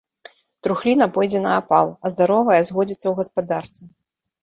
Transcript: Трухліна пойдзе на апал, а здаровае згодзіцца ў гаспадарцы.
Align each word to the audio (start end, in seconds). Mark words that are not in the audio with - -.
Трухліна 0.67 1.07
пойдзе 1.19 1.43
на 1.45 1.53
апал, 1.61 1.93
а 2.03 2.15
здаровае 2.17 2.59
згодзіцца 2.73 3.03
ў 3.07 3.13
гаспадарцы. 3.25 3.81